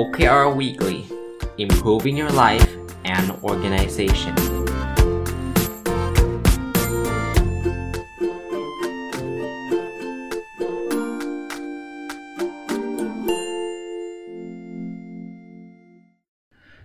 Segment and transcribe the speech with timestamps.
[0.00, 0.98] OKR Weekly
[1.64, 2.70] Improving Your Life
[3.14, 4.34] and Organization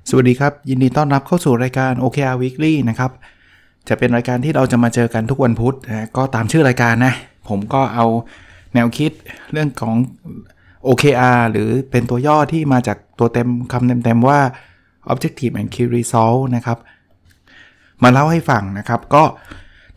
[0.10, 3.12] สวัสดีครับ ยินดีต้อนรับเข้าสู่รายการ OKR Weekly นะครับ
[3.88, 7.14] จะเป็นรายการที่เราจะมาเจอกันทุกวันพุธนะก็ตามชื่อรายการนะ
[7.50, 8.06] ผมก็เอา
[8.74, 9.12] แนวคิด
[9.52, 9.96] เรื่องของ
[10.88, 14.39] OKR หรือเป็นตัวย่อที่มาจากตัวเต็มคำเต็มๆว่า
[15.11, 16.78] Objective and Key Result นะครับ
[18.04, 19.23] มาเล่าให้ฟังนะครับ ก็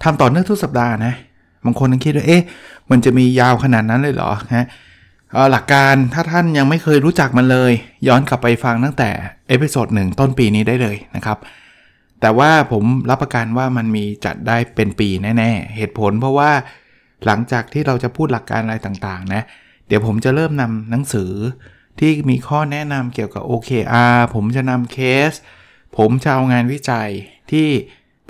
[0.02, 1.14] ทำต่อเนื่องทุกสัปดาห์นะ
[1.64, 2.42] บางคนคิดว่าเอ๊ะ
[2.90, 4.66] มันจะมียาวขนาดนั้นเลยเหรอฮะ
[5.52, 7.72] หลักการถ้าท่านยังไม่เคยรู้จักมันเลย
[8.06, 9.10] ย้อนกลับไปฟังตั้งแต่
[9.48, 11.38] episode หนึ่งต้นปีนี้ได้เลยนะครับ
[12.20, 16.50] แต่ว่าผมรับประกันว่ามันมีจัดได้เป็นปีแน่ ๆ เหตุผลเพราะว่า
[17.26, 21.32] หลังจากที่เราจะพูดหลักการอะไรต่างๆ นะเดี๋ยวผมจะเริ่มนำหนังสือ
[21.98, 24.98] ที่มีข้อแนะนำเกี่ยวกับ OKR ผมจะนำเค
[25.30, 25.32] ส
[25.98, 27.08] ผมจะเอางานวิจัย
[27.50, 27.68] ที่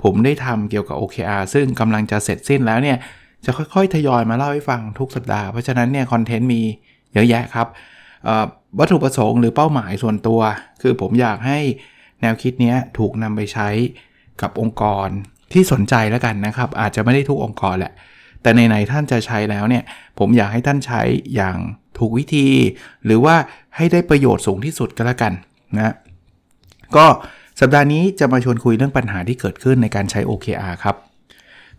[0.03, 2.97] ผมได้ทำเกี่ยวกับ OKR ซึ่งกำลังจะเสร็จสิ้นแล้วเนี่ย
[3.45, 6.61] จะค่อยๆ ทยอยมาเล่าให้ฟังทุกสัปดาห์ เพราะฉะนั้นเนี่ยคอนเทนต์มี
[7.13, 7.67] เยอะแยะครับ
[8.79, 10.41] วัตถุประสงค์หรือเป้าหมายส่วนตัว
[10.81, 11.59] คือผมอยากให้
[12.21, 13.69] แนวคิดนี้ถูกนำไปใช้
[14.41, 15.07] กับองค์กร
[15.53, 17.93] ที่สนใจแล้วกันนะครับ อาจจะไม่ได้ทุกองค์กรแหละ
[18.43, 19.83] แต่ในไหนๆท่านจะใช้แล้วเนี่ย
[20.19, 21.01] ผมอยากให้ท่านใช้
[21.35, 21.57] อย่าง
[21.97, 22.47] ถูกวิธี
[23.05, 23.35] หรือว่า
[23.75, 25.33] ให้ได้ประโยชน์สูงที่สุดก็แล้วกัน
[25.75, 25.93] นะ
[26.95, 27.05] ก็
[27.59, 30.95] สัปดาห์นี้จะมาชวนคุยเรื่องปัญหาที่เกิดขึ้นในการใช้ OKR ครับ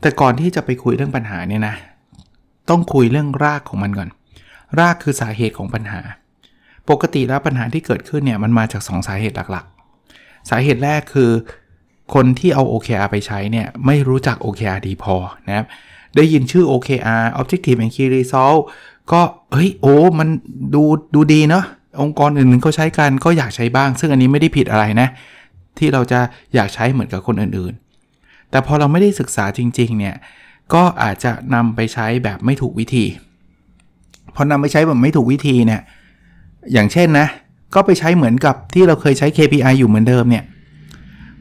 [0.01, 1.75] แต่ก่อนที่จะไปคุยเรื่องปัญหาเนี่ยนะ
[2.71, 4.09] ต้องคุยเรื่องรากของมันก่อน
[4.81, 6.01] รากคือสาเหตุของปัญหา
[6.91, 11.31] ปกติแล้วปัญหาที่เกิดขึ้นเนี่ยมันมาจาก 2สาเหตุหลักๆ สาเหตุแรกคือ
[12.15, 15.15] คนที่เอา OKR ไปใช้เนี่ยไม่รู้จัก OKR ดีพอ
[15.49, 15.67] นะครับ
[16.17, 18.61] ได้ยินชื่อ OKR Objective and Key Result
[19.13, 19.21] ก็
[19.53, 20.29] เฮ้ยโอ้มัน
[20.75, 20.83] ดู
[21.15, 21.65] ดูดีเนาะ
[22.03, 25.09] องค์กรอื่นๆเขาใช้กันก็อยากใช้บ้าง ซึ่งอันนี้ไม่ได้ผิดอะไรนะ
[25.79, 26.21] ที่เราจะ
[26.55, 30.17] อยากใช้เหมือนกับคนอื่นๆ แต่พอเราไม่ได้ศึกษาจริงๆเนี่ย
[30.75, 33.05] ก็อาจจะนำไปใช้แบบไม่ถูกวิธี
[34.35, 35.81] พอนำไปใช้แบบไม่ถูกวิธีเนี่ย
[36.73, 37.27] อย่างเช่นนะ
[37.75, 40.45] ก็ไปใช้เหมือนกับที่เราเคยใช้ KPI อยู่เหมือนเดิมเนี่ย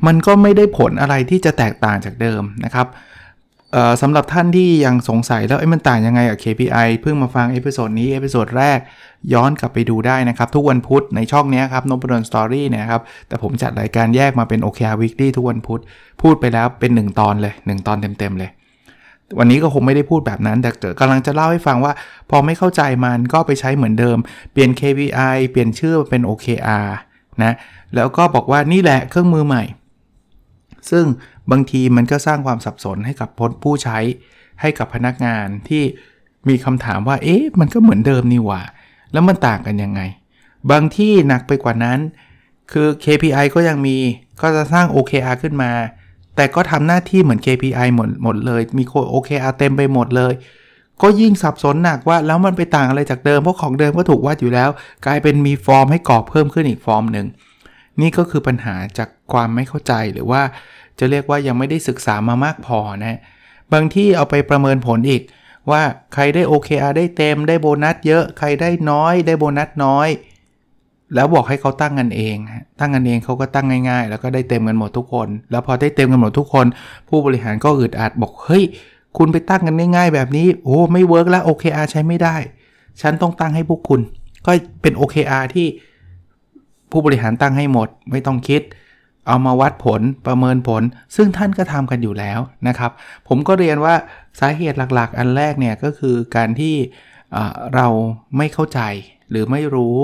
[0.06, 8.80] มันก็ไม่ได้ผลอะไรที่จะแตกต่างจากเดิมนะครับสำหรับท่านที่ยังสงสัยแล้วมันต่างยังไงกับ KPI เพิ่งมาฟัง episode นี้ episode แรก
[9.34, 15.82] ย้อนกลับไปดูได้นะครับ ทุกวันพุธในช่องนี้ครับ n o b l e Story เนี่ยครับ แต่ผมจัดรายการแยกมาเป็น OKR Weekly ทุกวันพุธ
[16.22, 18.52] พูดไปแล้วเป็น 1 ตอนเลย 1 ตอนเต็ม ๆ เลย
[19.40, 20.70] วันนี้ก็คงไม่ได้พูดแบบนั้น แต่
[21.00, 21.94] กำลังจะเล่าให้ฟังว่า
[22.30, 24.18] พอไม่เข้าใจมันก็ไปใช้เหมือนเดิม
[24.52, 26.90] เปลี่ยน KPI เปลี่ยนชื่อเป็น OKR
[27.44, 27.54] นะ
[27.96, 29.64] แล้วก็บอกว่านี่แหละเครื่องมือใหม่
[30.92, 31.06] ซึ่ง
[31.52, 33.30] บางทีมันก็สร้างความสับสนให้กับ
[33.64, 33.98] ผู้ใช้
[34.62, 35.84] ให้กับพนักงานที่
[36.50, 38.62] มีคำถามว่า เอ๊ะ มันก็เหมือนเดิมนี่หว่า
[39.14, 40.02] แล้วมันต่างกันยังไง
[40.72, 42.00] บางที่หนักไปกว่านั้น
[42.72, 43.98] คือ KPI ก็ยังมี
[44.42, 45.72] ก็จะสร้าง OKR ขึ้นมา
[46.36, 48.84] แต่ก็ทำหน้าที่เหมือน KPI หมดหมดเลย มี
[49.14, 50.34] OKR เต็มไปหมดเลย
[51.02, 54.70] ก็ยิ่งสับสนหนักว่า แล้วมันไปต่างอะไรจากเดิม เพราะของเดิมก็ถูกวัดอยู่แล้ว
[55.06, 57.28] กลายเป็นมีฟอร์มให้กรอกเพิ่มขึ้นอีกฟอร์มหนึ่ง
[58.02, 60.42] นี่ก็คือปัญหาจากความไม่เข้าใจหรือว่า
[61.00, 63.18] จะเรียกว่ายังไม่ได้ศึกษามามากพอนะ
[63.74, 65.22] บางที่เอาไปประเมินผลอีก
[65.72, 65.82] ว่า
[66.14, 70.10] ใครได้ OKR ได้เต็มได้โบนัสเยอะใครได้น้อยได้โบนัสน้อย
[71.16, 72.38] แล้วบอกให้เขาตั้งกันเอง
[72.80, 76.66] ตั้งกันเองเขาก็ตั้งง่ายๆ แล้วก็ได้เต็มกันหมดทุกคน แล้วพอได้เต็มกันหมดทุกคน
[77.10, 78.64] ผู้บริหารก็อึดอัดบอกเฮ้ย
[79.18, 82.36] คุณไปตั้งกันง่ายๆ แบบนี้โอ้ไม่เวิร์กแล้ว OKR ใช้ไม่ได้
[83.02, 84.00] ฉันต้องตั้งให้พวกคุณ
[84.46, 85.68] ก็เป็น OKR ที่
[86.92, 88.62] ผู้บริหารตั้งให้หมด ไม่ต้องคิด
[89.28, 90.84] เอามาวัดผลประเมินผล
[91.16, 92.92] ซึ่งท่านก็ทำกันอยู่แล้วนะครับ
[93.28, 93.96] ผมก็เรียนว่า
[94.40, 96.76] สาเหตุหลักๆ อันแรกเนี่ยก็คือการที่
[97.76, 97.88] เรา
[98.38, 98.80] ไม่เข้าใจ
[99.30, 100.00] หรือไม่รู้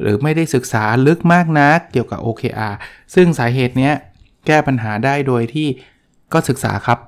[0.00, 2.74] หรือไม่ได้ศึกษาลึกมากนักเกี่ยวกับ OKR
[3.14, 3.94] ซึ่งสาเหตุเนี้ย
[4.46, 5.68] แก้ปัญหาได้โดยที่
[6.32, 6.98] ก็ศึกษาครับ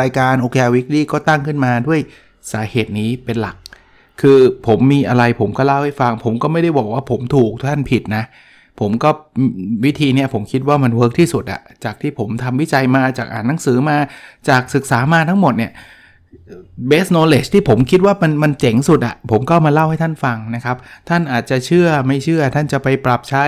[0.00, 2.00] รายการ OKR Weekly ก็ตั้งขึ้นมาด้วย
[2.52, 3.56] สาเหตุนี้เป็นหลัก
[4.20, 8.24] คือผมมีอะไรผมก็เล่าให้ฟัง ผมก็ไม่ได้บอกว่าผมถูกท่านผิดนะ
[8.80, 9.10] ผมก็
[9.84, 13.96] วิธีเนี้ยผมคิดว่ามันเวิร์กที่สุดอะจากที่ผมทำวิจัยมาจากอ่านหนังสือมา
[14.48, 15.72] จากศึกษามาทั้งหมดเนี่ย
[16.90, 20.76] base knowledge ที่ผมคิดว่ามันมันเจ๋งสุดอะผมก็มาเล่าให้ท่านฟังนะครับ
[21.08, 23.44] ท่านอาจจะเชื่อไม่เชื่อ ท่านจะไปปรับใช้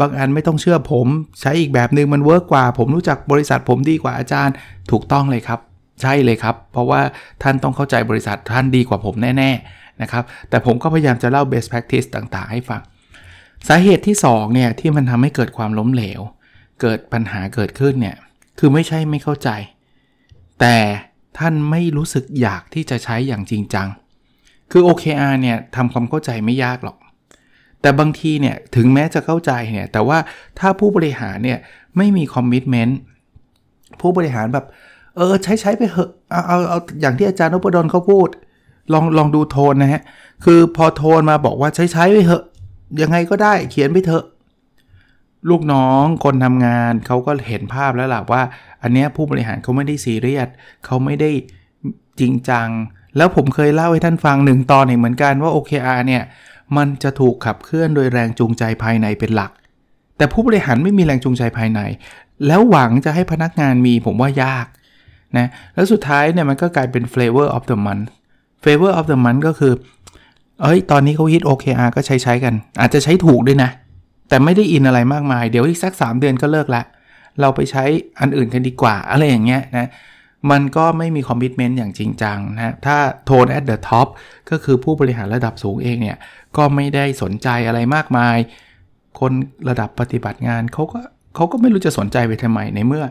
[0.00, 1.06] บางอันไม่ต้องเชื่อผม
[1.40, 4.54] ใช้อีกแบบหนึ่งมันเวิร์กกว่า ผมรู้จักบริษัทผมดีกว่าอาจารย์
[4.90, 5.60] ถูกต้องเลยครับ
[6.02, 7.00] ใช่เลยครับ เพราะว่า
[7.42, 12.80] ท่านต้องเข้าใจบริษัทท่านดีกว่าผมแน่ ๆนะครับ แต่ผมก็พยายามจะเล่า best practice ต่างๆ ให้ฟัง
[13.68, 16.20] สาเหตุที่2เนี่ยที่มันทำให้เกิดความล้มเหลว
[16.80, 18.16] เกิดปัญหาเกิดขึ้นเนี่ย
[18.58, 19.50] คือไม่ใช่ไม่เข้าใจ
[20.60, 20.76] แต่
[21.38, 23.88] ท่านไม่รู้สึกอยากที่จะใช้อย่างจริงจัง
[24.70, 26.96] คือ OKR เนี่ยทำความเข้าใจไม่ยากหรอก
[27.80, 30.18] แต่บางทีเนี่ยถึงแม้จะเข้าใจเนี่ยแต่ว่า
[30.58, 31.58] ถ้าผู้บริหารเนี่ย
[31.96, 32.98] ไม่มีคอมมิชเมนต์
[34.00, 34.66] ผู้บริหารแบบ
[35.16, 38.28] เออใช้ใช้ไปเหอะเอาเอาเอาอย่างที่อาจารย์นพดลเขาพูด
[38.92, 40.02] ลองลองดูโทนนะฮะ
[40.44, 42.44] คือพอโทนมาบอกว่าใช้ใช้ไปเหอะ
[43.00, 44.24] ยังไงก็ได้เขียนไปเถอะ
[45.50, 48.42] ลูกน้องคนทำงานเขาก็เห็นภาพแล้วล่ะว่า
[48.82, 50.48] อันเนี้ยผู้บริหารเขาไม่ได้ซีเรียส
[50.84, 51.30] เขาไม่ได้
[52.20, 52.68] จริงจัง
[53.16, 56.22] แล้วผมเคยเล่าให้ท่านฟังหนึ่งตอนเหมือนกันว่า OKR เนี่ย
[56.76, 59.50] มันจะถูกขับเคลื่อนโดยแรงจูงใจภายในเป็นหลัก
[60.16, 61.80] แต่ผู้บริหารไม่มีแรงจูงใจภายใน
[62.46, 64.66] แล้วหวังจะให้พนักงานมีผมว่ายาก
[65.38, 68.06] นะแล้วสุดท้ายเนี่ยมันก็กลายเป็น flavor of the month
[68.62, 69.72] flavor of the month ก็คือ
[70.62, 73.70] เอ้ย ตอนนี้เขาฮิต OKR ก็ใช้ใช้กัน อาจจะใช้ถูกด้วยนะ
[74.28, 76.82] แต่ไม่ได้อินอะไรมากมาย เดี๋ยวอีกสัก 3 เดือนก็เลิกละ
[77.40, 77.84] เราไปใช้
[78.20, 79.88] อันอื่นกันดีกว่า อะไรอย่างเงี้ยนะ
[80.50, 84.08] มันก็ไม่มีคอมมิชเมนต์อย่างจริงจังนะ ถ้าโทน at the top
[84.50, 86.16] ก็คือผู้บริหารระดับสูงเองเนี่ย
[86.56, 88.36] ก็ไม่ได้สนใจอะไรมากมาย
[89.20, 89.32] คน
[89.68, 90.98] ระดับปฏิบัติงานเขาก็
[91.34, 93.04] เขาก็ไม่รู้จะสนใจไปทำไมในเมื่อ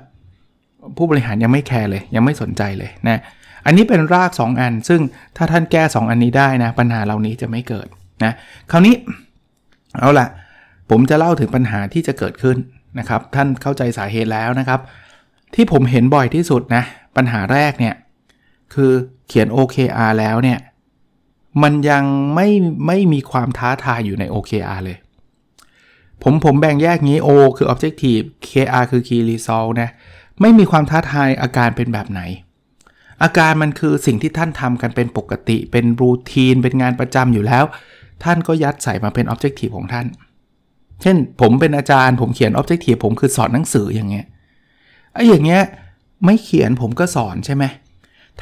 [0.97, 3.21] ผู้บริหารยังไม่แคร์เลย ยังไม่สนใจเลยนะ
[3.65, 5.01] อันนี้เป็นราก 2 อัน ซึ่ง
[5.37, 7.87] ถ้าท่านแก้ 2 อันนี้ได้นะ ปัญหาเหล่านี้จะไม่เกิด
[8.23, 8.33] นะ
[8.71, 8.95] คราวนี้
[9.99, 10.27] เอาละ
[10.89, 12.57] ผมจะเล่าถึงปัญหาที่จะเกิดขึ้น
[12.99, 14.79] นะครับ ท่านเข้าใจสาเหตุแล้วนะครับ
[15.55, 16.83] ที่ผมเห็นบ่อยที่สุดนะ
[17.15, 17.95] ปัญหาแรกเนี่ย
[18.73, 18.91] คือ
[19.27, 20.59] เขียน OKR แล้วเนี่ย
[21.63, 22.03] มันยัง
[22.35, 22.47] ไม่
[22.87, 24.97] ไม่มีความท้าทายอยู่ใน OKR เลย
[26.23, 29.89] ผมผมแบ่งแยกงี้ O คือ Objective KR คือ Key Result นะ
[30.41, 32.21] ไม่มีความท้าทายอาการเป็นแบบไหน
[33.23, 37.63] อาการมันคือสิ่งที่ท่านทำกันเป็นปกติ เป็นรูทีน เป็นงานประจำอยู่แล้ว
[38.23, 40.07] ท่านก็ยัดใส่มาเป็น Objective ของท่าน
[41.01, 44.25] เช่น ผมเป็นอาจารย์ ผมเขียน Objective ผมคือสอนหนังสืออย่างเงี้ย
[45.13, 45.63] ไอ้อย่างเงี้ย
[46.25, 47.63] ไม่เขียนผมก็สอนใช่ไหม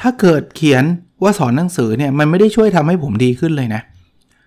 [0.00, 0.84] ถ้าเกิดเขียน
[1.22, 3.82] ว่าสอนหนังสือเนี่ยมันไม่ได้ช่วยทำให้ผมดีขึ้นเลยนะ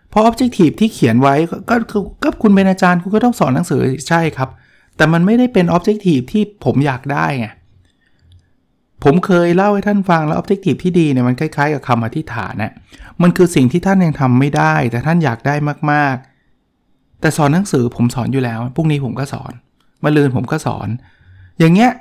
[0.09, 1.35] เพราะ Objective ที่เขียนไว้
[1.69, 4.49] ก็คือก็คุณเป็นอาจารย์คุณก็ต้องสอนหนังสือใช่ครับ
[4.97, 7.47] แต่มันไม่ได้เป็น Objective ที่ผมอยากได้ไง
[9.03, 12.73] ผมเคยเล่าให้ท่านฟังแล้ว Objective ที่ดีเนี่ยมันคล้ายๆกับคำอธิษฐานนะ
[13.21, 15.55] มันคือสิ่งที่ท่านยังทำไม่ได้ แต่ท่านอยากได้
[15.91, 19.53] มากๆ แต่สอนหนังสือผมสอนอยู่แล้วพรุ่งนี้ผมก็สอน
[20.03, 20.87] มะลืนผมก็สอน
[21.59, 21.91] อย่างเงี้ย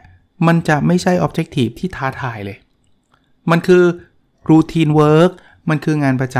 [0.47, 2.59] มันจะไม่ใช่ Objective ที่ท้าทายเลย
[3.51, 3.85] มันคือ
[4.51, 5.33] Routine Work
[5.69, 6.37] มันคืองานประจ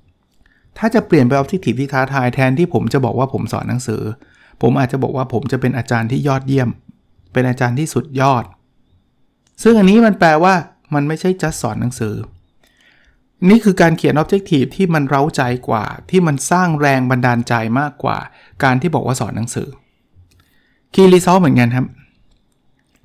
[0.00, 4.02] ำถ้าจะเปลี่ยนไป Objective ที่ท้าทายแทนที่ผมจะบอกว่าผมสอนหนังสือ
[4.62, 6.68] ผมอาจจะบอกว่าผมจะเป็นอาจารย์ที่ยอดเยี่ยม
[7.32, 8.44] เป็นอาจารย์ที่สุดยอด
[9.62, 10.54] ซึ่งอันนี้มันแปลว่า
[10.94, 12.14] มันไม่ใช่จัดสอนหนังสือ
[13.48, 18.18] นี่คือการเขียน Objective ที่มันเร้าใจกว่า ที่มันสร้างแรงบันดาลใจมากกว่า
[18.64, 19.68] การที่บอกว่าสอนหนังสือ
[20.94, 21.86] Key Result เหมือนกันครับ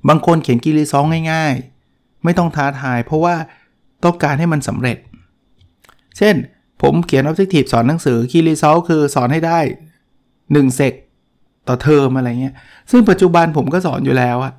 [0.08, 3.34] บางคนเขียน Key Result ง่ายๆ ไม่ต้องท้าทาย เพราะว่า
[4.04, 4.98] ต้องการให้มันสำเร็จ
[6.18, 6.34] เช่น
[6.82, 9.58] ผมเขียน Objective สอนหนังสือ Key Result คือสอนให้ได้
[10.18, 10.92] 1เซก
[11.68, 12.54] ต่อเทอมอะไรเงี้ย
[12.90, 14.52] ซึ่งปัจจุบันผมก็สอนอยู่แล้วอะ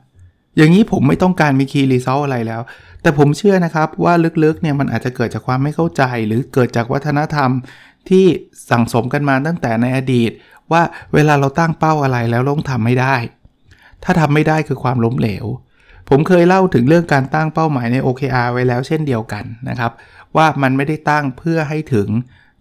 [0.58, 2.62] อย่างนี้ผมไม่ต้องการมี Key Result อะไรแล้ว
[3.02, 4.14] แต่ผมเชื่อนะครับว่า
[4.44, 7.50] ลึกๆเนี่ยมันอาจจะเกิดจากความไม่เข้าใจ หรือเกิดจากวัฒนธรรม
[8.10, 8.26] ที่
[8.70, 10.32] สั่งสมกันมาตั้งแต่ในอดีต
[10.72, 10.82] ว่า
[11.14, 13.16] เวลาเราตั้งเป้าอะไรแล้วต้องทำไม่ได้
[14.04, 15.46] ถ้าทำไม่ได้คือความล้มเหลว
[16.10, 19.92] ผมเคยเล่าถึงเรื่องการตั้งเป้าหมายใน OKR ไว้แล้วเช่นเดียวกันนะครับ
[20.36, 22.10] ว่ามันไม่ได้ตั้งเพื่อให้ถึง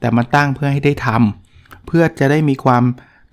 [0.01, 2.85] แต่มันตั้งเพื่อให้ได้ทำเพื่อจะได้มีความ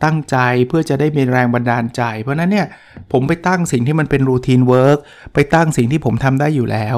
[0.04, 0.38] ตั้งใจ
[0.68, 2.68] เพื่อจะได้มีแรงบันดาลใจ เพราะนั้นเนี่ย
[3.12, 5.00] ผมไปตั้งสิ่งที่มันเป็น routine work
[5.34, 6.98] ไปตั้งสิ่งที่ผมทำได้อยู่แล้ว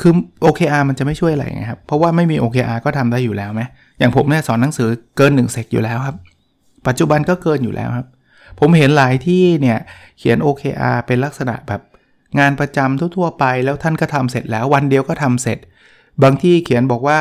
[0.00, 0.12] คือ
[0.44, 3.62] OKR มันจะไม่ช่วยอะไรไงครับ เพราะว่าไม่มี OKR ก็ทำได้อยู่แล้วไหม
[3.98, 6.16] อย่างผมเนี่ยสอนหนังสือเกิน1 sec อยู่แล้วครับ
[6.86, 8.06] ปัจจุบันก็เกินอยู่แล้วครับ
[8.60, 9.78] ผมเห็นหลายที่เนี่ย
[10.18, 11.80] เขียน OKR เป็นลักษณะแบบ
[12.38, 15.58] งานประจำทั่วๆไป แล้วท่านก็ทำเสร็จแล้ววันเดียวก็ทำเสร็จ
[16.22, 17.18] บางที่เขียนบอกว่า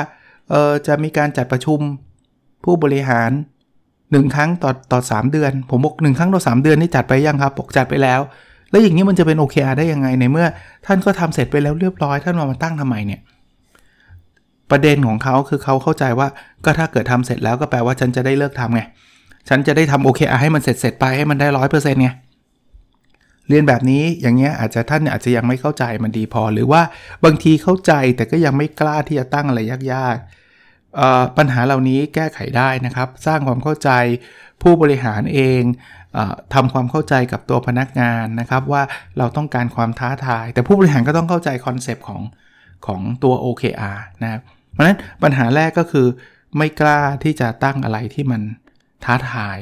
[0.50, 1.80] เออจะมีการจัดประชุม
[2.64, 3.32] ผู้บริหาร
[4.12, 8.20] หนึ่งครั้งต่อต่อสเดือน ผมบอกหนึ่งครั้งต่อสเดือนนี่จัดไปยังครับบอกจัดไปแล้ว
[8.72, 10.48] แล้วอย่างนี้มันจะเป็น OKR ได้ยังไงในเมื่อ
[10.86, 13.22] ท่านก็ทำเสร็จไปแล้วเรียบร้อยท่านมามาตั้งทำไมเนี่ย
[14.72, 16.28] ประเด็นของเขาคือเขาเข้าใจว่า
[16.66, 18.82] ก็ถ้าเกิดทำเสร็จแล้วก็แปลว่าฉันจะได้เลิกทำไง
[19.50, 22.10] ฉันจะได้ทำ OKR ให้มันเสร็จเสร็จไปให้มันได้ร้อยเปอร์เซ็นต์ไง
[23.50, 26.82] เรียนแบบนี้อย่างเงี้ยอาจจะท่านอาจจะยังไม่เข้าใจมันดีพอ หรือว่า
[27.26, 29.60] บางทีเข้าใจแต่ก็ยังไม่กล้าที่จะตั้งอะไร
[29.94, 30.26] ยากๆ
[31.38, 33.90] ปัญหาเหล่านี้แก้ไขได้นะครับ สร้างความเข้าใจ
[34.62, 35.62] ผู้บริหารเอง
[36.18, 36.20] อ
[36.54, 38.84] ทำความเข้าใจกับตัวพนักงานนะครับ ว่า
[39.18, 42.22] เราต้องการความท้าทาย แต่ผู้บริหารก็ต้องเข้าใจคอนเซปต์ของ
[42.86, 46.08] ของตัว OKR นะครับเพราะฉะนั้นปัญหาแรกก็คือ
[46.58, 48.42] ไม่กล้าที่จะตั้งอะไรที่มัน
[49.06, 49.58] ท้าทาย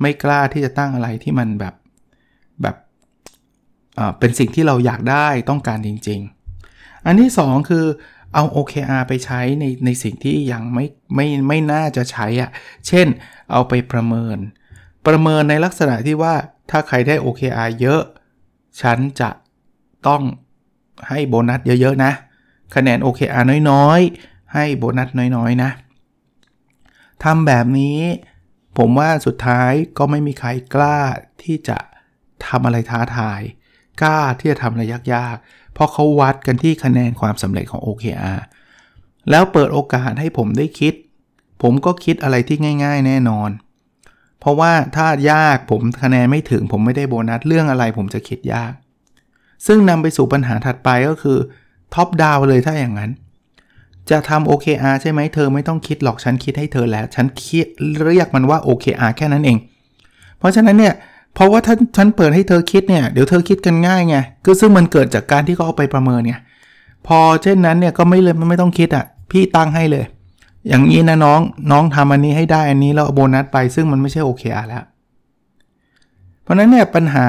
[0.00, 1.74] ไม่กล้าที่จะตั้งอะไรที่มันแบบ
[2.62, 2.76] แบบ
[4.18, 6.20] เป็นสิ่งที่เราอยากได้ต้องการจริง
[6.64, 7.86] ๆ อันที่ 2 คือ
[8.34, 12.50] เอา OKR ไปใช้ในในสิ่งที่ยังไม่ไม่ไม่น่าจะใช้อะ่ะ
[12.86, 13.06] เช่น
[13.52, 14.38] เอาไปประเมิน
[15.06, 16.34] ประเมินในลักษณะที่ว่า
[16.70, 18.02] ถ้าใครได้ OKR เยอะ
[18.80, 19.30] ฉันจะ
[20.06, 20.22] ต้อง
[21.08, 22.12] ให้โบนัสเยอะๆนะ
[22.74, 25.70] คะแนน OKR น้อยๆ ให้โบนัสน้อยๆนะ
[27.24, 27.98] ทำแบบนี้
[28.78, 30.98] ผมว่าสุดท้ายก็ไม่มีใครกล้า
[31.42, 31.78] ที่จะ
[32.46, 33.40] ทำอะไรท้าทาย
[34.02, 38.40] กล้าที่จะทำอะไรยากๆ เพราะเขาวัดกันที่คะแนนความสำเร็จของ OKR
[39.30, 40.94] แล้วเปิดโอกาสให้ผมได้คิด
[41.62, 43.50] ผมก็คิดอะไรที่ง่าย ๆ แน่นอน
[44.40, 48.72] เพราะว่าถ้ายากผมคะแนนไม่ถึง ผมไม่ได้โบนัสเรื่องอะไรผมจะคิดยาก
[49.66, 51.38] ซึ่งนำไปสู่ปัญหาถัดไปก็คือ
[51.94, 53.10] ท็อปดาวเลยถ้าอย่างนั้น
[54.10, 57.26] จะทำ OKR ใช่ไหมเธอไม่ต้องคิดหรอกฉันคิดให้เธอแล้ว ฉัน
[58.04, 59.58] เรียกมันว่า OKR แค่นั้นเอง
[60.38, 60.94] เพราะฉะนั้นเนี่ย
[61.34, 66.40] เพราะว่าถ้าฉันเปิดให้เธอคิดเนี่ยเดี๋ยวเธอคิดกันง่ายไงคือซึ่งมันเกิดจากการที่เขาเอาไปประเมินเนี่ย
[67.06, 70.04] พอเช่นนั้นเนี่ยก็ไม่เลยไม่ต้องคิดอะ่ะ พี่ตั้งให้เลย
[70.68, 74.84] อย่างนี้นะน้องน้องทำอันนี้ให้ได้อันนี้แล้วโบนัสไปซึ่งมันไม่ใช่ OKR แล้ว
[76.42, 77.26] เพราะนั้นเนี่ยปัญหา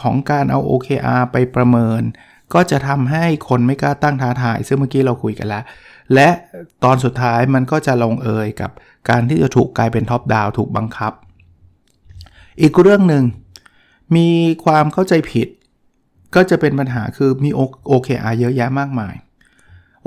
[0.00, 2.02] ของการเอา OKR ไปประเมิน
[2.54, 5.64] ก็จะทำให้คนไม่กล้าตั้งท้าทาย ซึ่งเมื่อกี้เราคุยกันแล้ว
[6.14, 6.28] และ
[6.84, 8.70] ตอนสุดท้ายมันก็จะลงเอยกับ
[9.08, 11.12] การที่จะถูกกลายเป็นท็อปดาวถูกบังคับ
[12.60, 13.24] อีกเรื่องหนึ่ง
[14.16, 14.28] มี
[14.64, 15.48] ความเข้าใจผิด
[16.34, 17.50] ก็จะเป็นปัญหาคือมี
[17.90, 19.14] OKR เยอะแยะมากมาย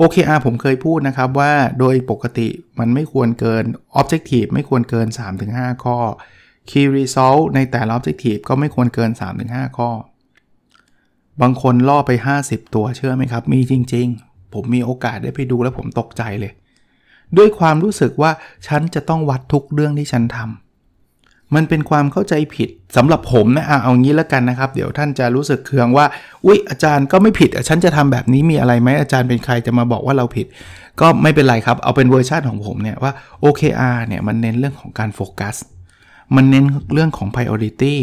[0.00, 2.48] OKR ผมเคยพูดนะครับว่าโดยปกติ
[2.78, 3.64] มันไม่ควรเกิน
[4.00, 5.06] Objective ไม่ควรเกิน
[5.46, 5.98] 3-5 ข้อ
[6.68, 9.10] Key Result ในแต่ละ Objective ก็ไม่ควรเกิน
[9.44, 9.90] 3-5 ข้อ
[11.42, 12.10] บางคนล่อไป
[12.42, 16.52] 50 ตัวเชื่อไหมครับ มีจริง ๆ ผมมีโอกาสได้ไปดูแล้วผมตกใจเลย
[17.36, 18.30] ด้วยความรู้สึกว่า
[18.66, 20.65] ฉันจะต้องวัดทุกเรื่องที่ฉันทำ
[21.54, 26.06] มันเป็นความเข้าใจผิดสำหรับผมนะเอางี้แล้วกันนะครับ เดี๋ยวท่านจะรู้สึกเคืองว่า
[26.44, 30.46] อุ๊ย อาจารย์ก็ไม่ผิด ฉันจะทำแบบนี้มีอะไรไหมอาจารย์เป็นใครจะมาบอกว่าเราผิด
[31.00, 33.12] ก็ไม่เป็นไรครับ เอาเป็นเวอร์ชันของผมเนี่ยว่า
[33.44, 35.56] OKR เนี่ยมันเน้นเรื่องของการโฟกัส
[36.36, 37.94] มันเน้นเรื่องของ priority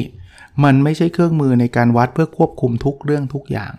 [0.64, 3.72] มันไม่ใช่เครื่องมือในการวัดเพื่อควบคุมทุกเรื่องทุกอย่าง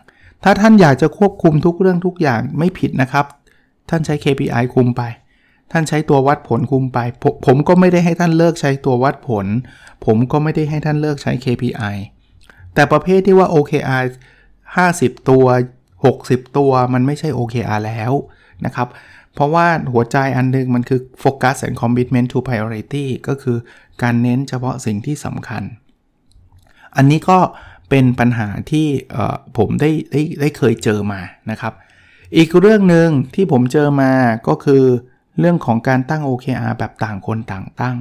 [0.45, 3.27] ถ้าท่านอยากจะควบคุมทุกเรื่องทุกอย่างไม่ผิดนะครับ
[3.91, 5.03] ท่านใช้ KPI คุมไป
[5.75, 9.47] ท่านใช้ตัววัดผลคุมไปผผมก็ไม่ได้ให้ท่านเลิกใช้ตัววัดผล
[10.07, 11.97] ผมก็ไม่ได้ให้ท่านเลิกใช้ KPI
[12.75, 14.05] แต่ประเภทที่ว่า OKR
[14.67, 15.47] 50 ตัว
[15.97, 18.13] 60 ตัวมันไม่ใช่ OKR แล้ว
[18.65, 18.89] นะครับ
[19.35, 23.57] เพราะว่าหัวใจอันนึงมันคือ focus and commitment to priority ก็คือ
[24.03, 25.63] การเน้นเฉพาะสิ่งที่สำคัญ
[26.97, 27.39] อันนี้ก็
[27.91, 28.87] เป็นปัญหาที่
[29.59, 31.73] ผมได้ได้ได้เคยเจอมานะครับ
[32.37, 34.13] อีกเรื่องหนึ่งที่ผมเจอมา
[34.49, 34.85] ก็คือ
[35.41, 37.97] เรื่องของการตั้ง OKR แบบต่างคนต่างตั้ง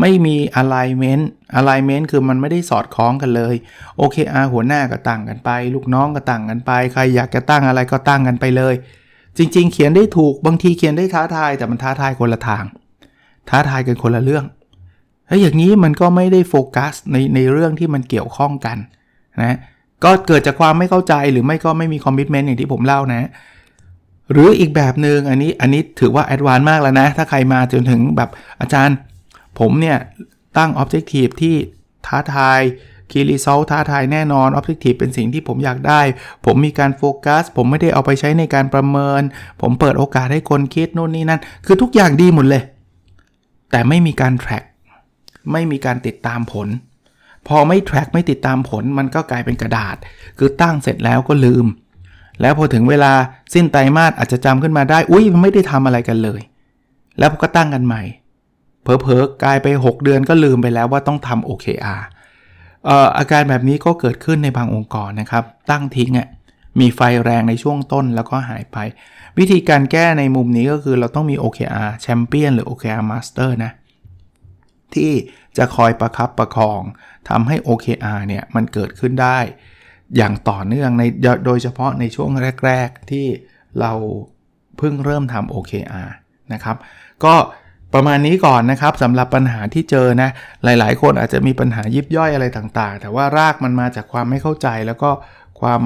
[0.00, 1.24] ไม่มี alignment
[1.58, 3.54] alignment คือมันไม่ได้สอดคล้องกันเลย
[4.00, 8.74] OKR หัวหน้าก็ตั้งกันไป ลูกน้องก็ตั้งกันไป ใครอยากจะตั้งอะไรก็ตั้งกันไปเลย
[9.38, 12.64] จริง ๆ เขียนได้ถูกบางทีเขียนได้ท้าทายแต่มันท้าทายคนละทาง
[13.48, 14.44] ท้าทายกันคนละเรื่อง
[15.26, 18.78] แล้วอย่างนี้มันก็ไม่ได้โฟกัสในในเรื่องที่มันเกี่ยวข้องกัน
[19.42, 19.56] นะ
[20.04, 23.28] ก็เกิดจากความไม่เข้าใจหรือไม่ก็ไม่มีคอมมิชเมนต์อย่างที่ผมเล่านะ
[24.32, 28.96] หรืออีกแบบหนึ่งอันนี้อันนี้ถือว่า advance มากแล้วนะ ถ้าใครมาจนถึงแบบอาจารย์
[29.58, 29.98] ผมเนี่ย
[30.58, 31.54] ตั้ง objective ที่
[32.06, 32.60] ท้าทาย
[33.10, 36.00] key result ท้าทายแน่นอน objective เป็นสิ่งที่ผมอยากได้
[36.46, 39.22] ผมมีการโฟกัส ผมไม่ได้เอาไปใช้ในการประเมิน
[39.60, 42.62] ผมเปิดโอกาสให้คนคิดนู่นนี่นั่น คือทุกอย่างดีหมดเลย
[43.70, 44.64] แต่ไม่มีการ track
[45.52, 46.68] ไม่มีการติดตามผล
[47.48, 49.96] พอไม่ track ไม่ติดตามผลมันก็กลายเป็นกระดาษ
[50.38, 51.66] คือตั้งเสร็จแล้วก็ลืม
[52.40, 53.12] แล้วพอถึงเวลา
[53.54, 56.40] สิ้นไตรมาสอาจจะจำขึ้นมาได้ อุ้ยมันไม่ได้ทำอะไรกันเลย
[57.18, 58.02] แล้วก็ตั้งกันใหม่
[58.82, 62.02] เพอเพอกลายไป 6 เดือนก็ลืมไปแล้วว่าต้องทำ OKR
[62.86, 66.28] เอ่ออาการแบบนี้ก็เกิดขึ้นในบางองค์กรนะครับ ตั้งทิ้งอะ่ะ
[66.80, 68.76] มีไฟแรงในช่วงต้นแล้วก็หายไป
[69.38, 73.72] วิธีการแก้ในมุมนี้ก็คือเราต้องมี OKR แชมเปี้ยนหรือ OKR Master นะ
[74.94, 75.12] ที่
[75.56, 76.80] จะคอยประครับประคอง
[77.28, 79.38] ทำให้ OKR เนี่ยมันเกิดขึ้นได้
[80.16, 81.02] อย่างต่อเนื่องใน
[81.46, 82.30] โดยเฉพาะในช่วง
[82.66, 83.26] แรก ๆ ที่
[83.80, 83.92] เรา
[84.78, 86.08] เพิ่งเริ่มทำ OKR
[86.52, 86.76] นะครับ
[87.24, 87.34] ก็
[87.94, 90.30] ประมาณนี้ก่อนนะครับสำหรับปัญหาที่เจอนะ
[90.64, 95.10] หลายๆ คนอาจจะมีปัญหายิบย่อยอะไรต่างๆ แต่ว่ารากมันมาจากความไม่เข้าใจแล้วก็
[95.60, 95.82] ความ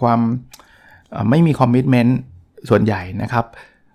[0.00, 0.20] ความ
[1.30, 2.18] ไม่มีคอมมิชเมนต์
[2.68, 3.44] ส่วนใหญ่นะครับ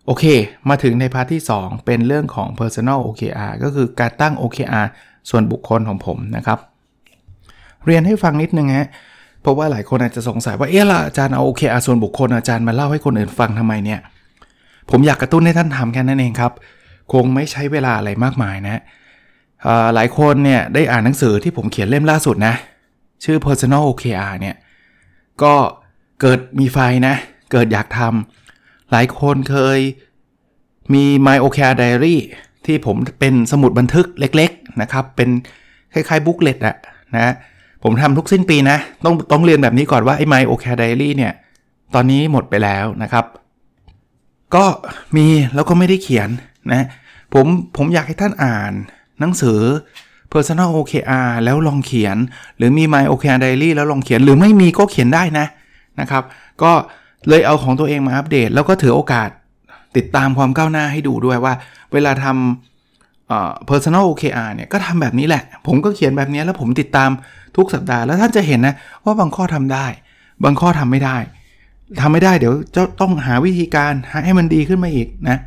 [0.06, 0.26] โอเค
[0.70, 4.88] มาถึงในพาร์ทที่ 2 เป็นเรื่องของ personal OKR ก็คือการตั้ง OKR
[5.30, 6.60] ส่วนบุคคลของผมนะครับ
[7.86, 8.90] เรียนให้ฟังนิดนึงฮะ
[9.42, 14.00] เพราะว่าหลายคนอาจจะสงสัยว่าเอ๊ะล่ะอาจารย์เอา OKR ส่วนบุคคลอาจารย์มาเล่าให้คนอื่นฟังทำไมเนี่ย
[14.90, 16.52] ผมอยากกระตุ้นให้ท่านทำแค่นั้นเองครับ
[17.14, 18.82] คงไม่ใช้เวลาอะไรมากมายนะ
[19.96, 22.56] หลายคนเนี่ยได้อ่านหนังสือที่ผมเขียนเล่มล่าสุดนะ
[23.24, 24.56] ชื่อ personal OKR เนี่ย
[25.44, 25.54] ก็
[26.22, 26.78] เกิดมีไฟ
[27.08, 27.16] นะ
[27.52, 29.80] เกิดอยากทำหลายคนเคย
[30.94, 32.16] มี My OKR Diary
[32.66, 35.30] ที่ผมเป็นสมุดบันทึกเล็ก ๆนะครับ เป็น
[35.94, 36.76] คล้ายๆบุ๊กเลตอะ
[37.16, 37.34] นะ
[37.84, 41.34] ผมทำทุกสิ้นปีนะ ต้องต้องเรียนแบบนี้ก่อนว่าไอ้ My OK Diary เนี่ย
[41.94, 43.26] ตอนนี้หมดไปแล้วนะครับ
[44.56, 44.66] ก็
[45.16, 46.30] มีแล้วก็ไม่ได้เขียน
[46.72, 46.86] นะ
[47.34, 47.46] ผม
[47.78, 48.74] ผมอยากให้ท่านอ่าน
[49.20, 49.60] หนังสือ
[50.34, 52.18] Personal OKR แล้วลองเขียน
[52.58, 55.46] หรือมี My OKR Diary แล้วลองเขียนหรือไม่มีก็เขียนได้นะ
[56.00, 56.24] นะครับ
[56.64, 56.72] ก็
[57.30, 59.30] เลยเอาของตัวเองมาอัปเดต แล้วก็ถือโอกาส
[59.98, 61.54] ติดตามความก้าวหน้าให้ดูด้วยว่า
[61.94, 62.69] เวลาทำ
[63.70, 67.10] personal OKR เนี่ยก็ทำแบบนี้แหละ ผมก็เขียนแบบนี้แล้วผมติดตาม
[67.56, 69.86] ทุกสัปดาห์แล้วท่านจะเห็นนะว่าบางข้อทำได้
[70.44, 71.18] บางข้อทำไม่ได้
[72.02, 73.94] ทำไม่ได้เดี๋ยวจะต้องหาวิธีการ
[74.24, 75.38] ให้มันดีขึ้นมาอีกนะ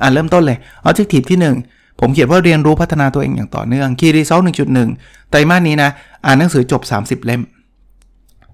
[0.00, 0.58] อ่าเริ่มต้นเลย
[0.88, 1.38] objective ที่
[1.70, 4.44] 1 ผมเขียนว่าเรียนรู้พัฒนาตัวเองอย่างต่อเนื่อง key result
[4.86, 5.90] 1.1 ไตรมาสนี้นะ
[6.24, 7.42] อ่านหนังสือจบ 30 เล่ม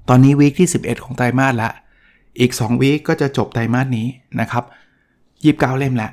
[0.09, 1.71] ตอนนี้ week ที่ 11 ของไตรมาสละ
[2.41, 4.07] อีก 2 week ก็จะจบไตรมาสนี้
[4.41, 4.65] นะครับ
[5.09, 6.13] 29เก้าเล่มแล้ว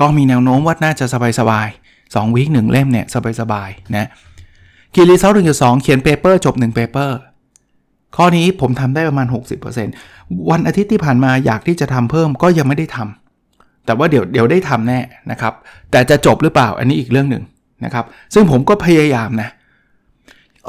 [0.00, 1.06] ก็มีแนวโน้มว่าน่าจะ
[1.40, 3.06] สบายๆ 2 week 1เล่มเนี่ย
[3.40, 4.08] สบายๆนะ
[4.94, 7.18] key result 1.2เขียน paper จบ1 paper
[8.16, 9.26] ข้อนี้ผมทำได้ประมาณ
[9.88, 15.52] 60%วันอาทิตย์ที่ผ่านมาอยากที่จะทำเพิ่มก็ยังไม่ได้ทำแต่ว่าเดี๋ยวเดี๋ยวได้ทำแน่นะครับ
[15.90, 17.44] แต่จะจบหรือเปล่าอันนี้อีกเรื่องหนึ่ง
[17.84, 19.50] นะครับ ซึ่งผมก็พยายามนะ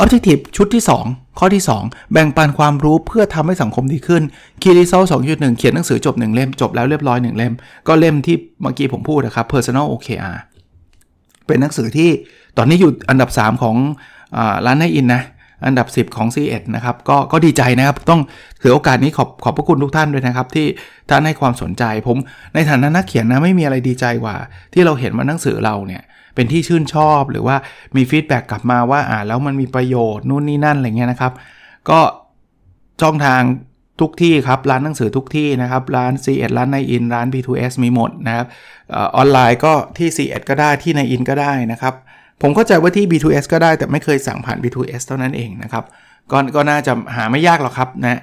[0.01, 4.23] Objective ชุดที่ 2 ข้อที่ 2 แบ่งปันความรู้เพื่อทำให้สังคมดีขึ้น
[4.61, 7.53] Key Result 2.1 เขียนหนังสือจบ 1 เล่ม จบแล้วเรียบร้อย 1 เล่ม
[7.87, 10.37] ก็เล่มที่เมื่อกี้ผมพูดนะครับ Personal OKR
[11.47, 12.09] เป็นหนังสือที่
[12.57, 13.75] ตอนนี้อยู่อันดับ 3 ของ
[14.35, 15.23] อร้านไนอินนะ
[15.65, 18.21] อันดับ 10 ของ C1 นะครับก็ก็ดีใจนะครับ ต้อง
[18.61, 20.67] ถือโอกาสนี้ขอบขอบพระคุณทุกท่านด้วยนะครับ ที่
[21.09, 22.17] ท่านให้ความสนใจผม
[22.53, 24.35] ในฐานะนักเขียนนะไม่มีอะไรดีใจกว่า
[24.73, 26.01] ที่เราเห็นว่าหนังสือเราเนี่ย
[26.35, 27.55] เป็นที่ชื่นชอบหรือว่า
[27.95, 31.33] มีฟีดแบ็กกลับมาว่าอ่านแล้วมันมีประโยชน์นู่นนี่นั่นอะไรเงี้ยนะครับ
[31.89, 31.99] ก็
[33.01, 33.41] ช่องทาง
[34.01, 38.47] ทุกที่ครับ ร้านหนังสือทุกที่นะครับ ร้าน C1 ร้านในอินร้าน B2S มีหมดนะครับ
[38.95, 41.93] ออนไลน์ก็ที่ C1 ก็ได้ที่ในอินก็ได้นะครับ
[42.41, 45.83] ผมเข้าใจว่าที่ B2S ก็ได้แต่ไม่เคยสั่งผ่าน B2S เท่านั้นเองนะครับ
[46.31, 48.21] ก็ก็น่าจะหาไม่ยากหรอกครับนะ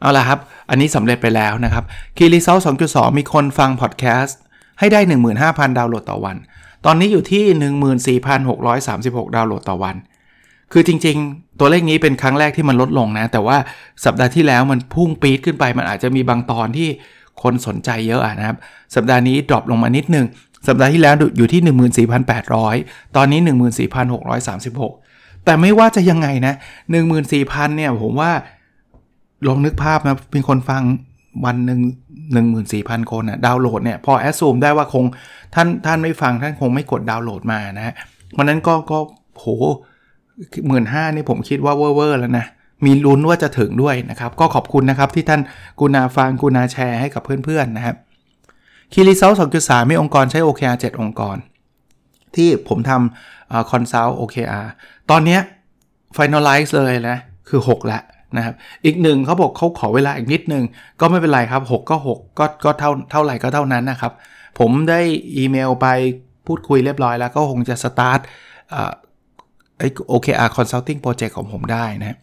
[0.00, 0.38] เอาละครับ
[0.70, 1.84] อันนี้สำเร็จไปแล้วนะครับ
[2.16, 4.38] คีรีเซล2.2 มีคนฟังพอดแคสต์
[4.78, 5.00] ให้ได้
[5.38, 6.36] 15,000 ดาวน์โหลดต่อวัน
[6.86, 7.44] ตอนนี้อยู่ที่
[8.44, 9.96] 14,636 ดาวน์โหลดต่อวัน
[10.72, 13.56] คือจริงๆ ตัวเลขนี้เป็นครั้งแรกที่มันลดลงนะ แต่ว่า
[14.04, 16.88] สัปดาห์ที่แล้วมันพุ่งปี๊ดขึ้นไป มันอาจจะมีบางตอนที่
[17.42, 18.56] คนสนใจเยอะนะครับ
[18.94, 20.26] สัปดาห์นี้ดรอปลงมานิดนึง
[20.68, 22.08] สัปดาห์ที่แล้วอยู่ที่
[22.58, 23.40] 14,800 ตอนนี้
[24.22, 26.54] 14,636 แต่ไม่ว่าจะยังไงนะ
[27.14, 28.30] 14,000 เนี่ยผมว่า
[29.46, 30.82] ลองนึกภาพนะมีคนฟัง
[31.44, 35.04] วันหนึ่ง14,000 คนอะดาวน์โหลดเนี่ยพอแอดซูมได้ว่าคง
[35.54, 37.94] ท่านท่านไม่ฟังท่านคงไม่กดดาวน์โหลดมานะฮะ
[38.32, 38.98] เพราะนั้นก็ก็
[39.34, 39.46] โห
[40.66, 42.46] หมื่นห้านี่ผมคิดว่าเวอร์แล้วนะ
[42.84, 45.40] มีลุ้นว่าจะถึงด้วยนะครับ ก็ขอบคุณนะครับที่ท่าน
[45.80, 47.96] กุณาฟังกุณาแชร์ให้กับเพื่อนๆนะครับ
[48.92, 51.36] key result 2.3มีองค์กรใช้ OKR 7 องค์กร
[52.36, 54.66] ที่ผมทำ consult OKR
[55.10, 55.38] ตอนนี้
[56.16, 57.18] finalize เลยนะ
[57.48, 58.02] คือ6แล้ว
[58.36, 60.64] นะครับ อีกหนึ่งเขาบอกเขาขอเวลาอีกนิดนึง
[61.00, 64.12] ก็ไม่เป็นไรครับ 6 ก็ 6 ก็ก็เท่าเท่าไหร่ก็เท่านั้นนะครับ
[64.58, 65.00] ผมได้
[65.36, 65.86] อีเมลไป
[66.46, 68.20] พูดคุยเรียบร้อยแล้วก็คงจะสตาร์ท
[69.78, 72.16] ไอ้ OKR Consulting Project ของผมได้นะ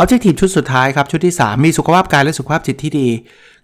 [0.00, 3.08] Objective ชุดสุดท้ายครับ ชุดที่ 3 มีสุขภาพกายและสุขภาพจิตที่ดี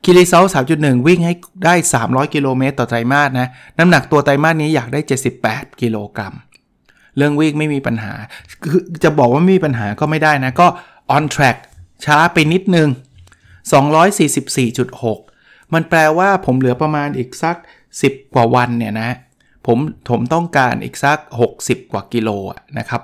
[0.05, 0.45] คิริเซล
[0.77, 1.35] 3.1 วิ่งให้
[1.65, 5.01] ได้ 300 กิโลเมตรต่อไตรมาสนะ น้ำหนักตัวไตรมาสนี้อยากได้
[5.41, 6.35] 78 กิโลกรัม
[7.17, 8.13] เรื่องวิ่งไม่มีปัญหา
[8.63, 10.67] คือจะบอกว่าไม่มีปัญหาก็ไม่ได้นะ ก็
[11.17, 11.57] on track
[12.05, 12.89] ช้าไปนิดนึง
[14.11, 17.57] 244.6 มันแปลว่าผมเหลือประมาณอีกสัก
[17.97, 19.11] 10 กว่าวันเนี่ยนะ
[19.67, 19.79] ผม
[20.11, 21.19] ผมต้องการอีกสัก
[21.55, 22.31] 60 กว่ากิโล
[22.79, 23.03] นะครับ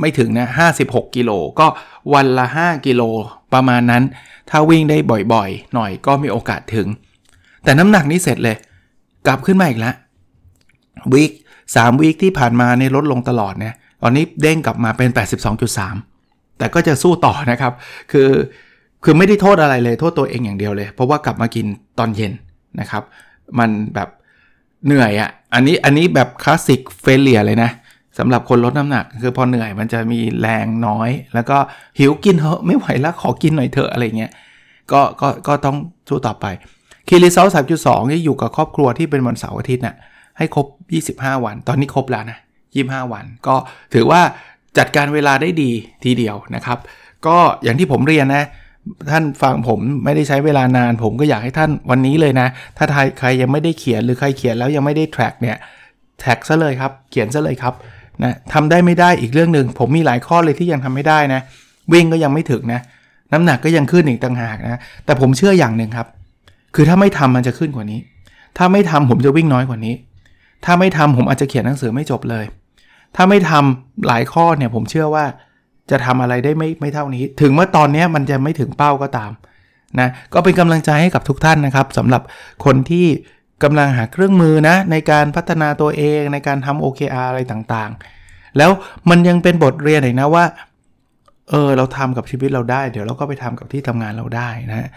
[0.00, 0.46] ไม่ถึงนะ
[0.80, 1.66] 56 กิโล ก็
[2.14, 3.02] วันละ 5 กิโล
[3.54, 4.02] ประมาณนั้น
[4.50, 4.96] ถ้าวิ่งได้
[5.32, 6.86] บ่อยๆ หน่อยก็มีโอกาสถึง
[7.64, 8.56] แต่น้ำหนักนี้เสร็จเลย
[9.26, 9.94] กลับขึ้นมาอีกแล้ว
[11.12, 11.32] week
[11.66, 15.08] 3 week ที่ผ่านมาเนี่ยลดลงตลอดเนี่ยตอนนี้เด้งกลับมาเป็น
[15.84, 17.72] 82.3 แต่ก็จะสู้ต่อนะครับ
[18.12, 18.30] คือ
[19.04, 21.66] คือไม่ได้โทษอะไรเลยโทษตัวเองอย่างเดียวเลย เพราะว่ากลับมากิน
[21.98, 22.32] ตอนเย็น
[22.80, 23.02] นะครับ
[23.58, 24.08] มันแบบ
[24.86, 27.70] เหนื่อยอะ่ะ อันนี้อันนี้แบบ classic failure เลยนะ
[28.18, 31.58] สำหรับคนลดน้ำหนัก คือพอเหนื่อยมันจะมีแรงน้อย แล้วก็
[31.98, 34.32] หิวกินเหอะไม่ไหวแล้วขอกินหน่อยเถอะอะไรเงี้ย
[34.92, 35.76] ก็ก็ก็ต้อง
[36.08, 36.46] สู้ต่อไป
[37.08, 39.96] คีรีเซลสามจุดสองที่อยู่กับครอบครัวที่เป็นวันเสาร์อาทิตย์น่ะ
[40.38, 40.66] ให้ครบ
[41.18, 42.38] 25 วัน ตอนนี้ครบแล้วนะ
[42.74, 43.54] 25 วัน ก็
[43.94, 44.20] ถือว่า
[44.78, 45.70] จัดการเวลาได้ดี
[46.04, 46.78] ทีเดียวนะครับ
[47.26, 48.44] ก็อย่างที่ผมเรียนนะ
[49.10, 52.86] ท่านฟังผมไม่ได้ใช้เวลานาน ผมก็อยากให้ท่านวันนี้เลยนะ ถ้า
[53.18, 55.56] ใครยังไม่ได้เขียนหรือใครเขียนแล้วยังไม่ได้แทร็กเนี่ย
[56.20, 57.74] แท็กซะเลยครับ เขียนซะเลยครับ
[58.24, 61.40] นะทำได้ไม่ได้อีกเรื่องหนึ่งผมมีหลายข้อเลยที่ยังทำไม่ได้นะ
[61.92, 62.80] วิ่งก็ยังไม่ถึงนะ
[63.32, 66.06] น้ำหนักก็ยังขึ้นอีกต่างหากนะแต่ผมเชื่ออย่างหนึ่งครับ
[66.74, 68.00] คือถ้าไม่ทำมันจะขึ้นกว่านี้
[68.56, 69.94] ถ้าไม่ทำผมจะวิ่งน้อยกว่านี้
[70.64, 72.44] ถ้าไม่ทำผมอาจจะเขียนหนังสือไม่จบเลย
[73.16, 75.24] ถ้าไม่ทำหลายข้อเนี่ยผมเชื่อว่า
[75.90, 79.30] จะทำอะไรได้ไม่ไม่เท่านี้ ถึงเมื่อตอนนี้มันจะไม่ถึงเป้าก็ตาม
[80.00, 82.22] นะก็เป็นกำลังใจให้กับทุกท่านนะครับสำหรับ
[82.64, 83.06] คนที่
[83.62, 88.70] กำลังหาเครื่องมือนะในการพัฒนาตัวเองในการทำ OKR อะไรต่างๆ แล้ว
[89.10, 90.44] มันยังเป็นบทเรียนอีกนะว่า
[91.50, 94.88] เออเราทำกับชีวิตเราได้ เดี๋ยวเราก็ไปทำกับที่ทำงานเราได้นะ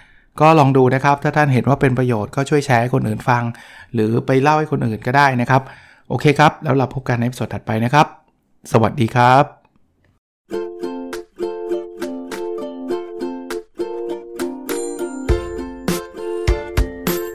[0.42, 3.44] ก็ลองดูนะครับ ถ้าท่านเห็นว่าเป็นประโยชน์ก็ช่วยแชร์ให้คนอื่นฟัง
[3.94, 5.62] หรือไปเล่าให้คนอื่นก็ได้นะครับ
[6.10, 8.08] โอเคครับ แล้วเราพบกันในสดถัดไปนะครับ
[8.72, 9.61] สวัสดีครับ